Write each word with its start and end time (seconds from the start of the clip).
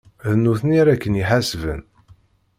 D 0.31 0.33
nutni 0.43 0.75
ara 0.81 1.01
ken-iḥasben. 1.01 1.81